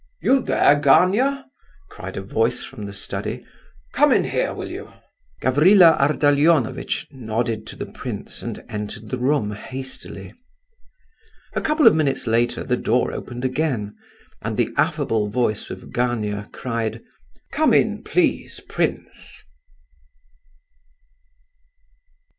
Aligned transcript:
"You 0.19 0.41
there, 0.41 0.79
Gania?" 0.79 1.45
cried 1.91 2.17
a 2.17 2.23
voice 2.23 2.63
from 2.63 2.87
the 2.87 2.91
study, 2.91 3.45
"come 3.93 4.11
in 4.11 4.23
here, 4.23 4.51
will 4.51 4.67
you?" 4.67 4.91
Gavrila 5.43 5.95
Ardalionovitch 5.99 7.05
nodded 7.11 7.67
to 7.67 7.75
the 7.75 7.85
prince 7.85 8.41
and 8.41 8.63
entered 8.67 9.09
the 9.11 9.19
room 9.19 9.51
hastily. 9.51 10.33
A 11.53 11.61
couple 11.61 11.85
of 11.85 11.93
minutes 11.93 12.25
later 12.25 12.63
the 12.63 12.77
door 12.77 13.11
opened 13.11 13.45
again 13.45 13.95
and 14.41 14.57
the 14.57 14.73
affable 14.75 15.27
voice 15.29 15.69
of 15.69 15.93
Gania 15.93 16.49
cried: 16.51 17.03
"Come 17.51 17.71
in 17.71 18.01
please, 18.01 18.59
prince!" 18.67 19.43